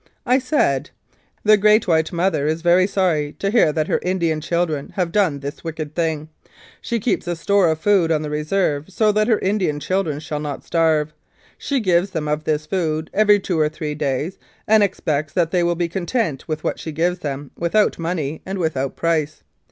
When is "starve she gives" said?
10.63-12.09